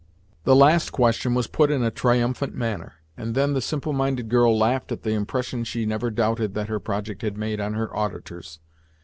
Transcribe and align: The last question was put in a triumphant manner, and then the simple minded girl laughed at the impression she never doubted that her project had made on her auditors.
The 0.45 0.55
last 0.55 0.89
question 0.91 1.35
was 1.35 1.45
put 1.45 1.69
in 1.69 1.83
a 1.83 1.91
triumphant 1.91 2.55
manner, 2.55 2.93
and 3.15 3.35
then 3.35 3.53
the 3.53 3.61
simple 3.61 3.93
minded 3.93 4.29
girl 4.29 4.57
laughed 4.57 4.91
at 4.91 5.03
the 5.03 5.11
impression 5.13 5.63
she 5.63 5.85
never 5.85 6.09
doubted 6.09 6.55
that 6.55 6.69
her 6.69 6.79
project 6.79 7.21
had 7.21 7.37
made 7.37 7.61
on 7.61 7.75
her 7.75 7.95
auditors. 7.95 8.57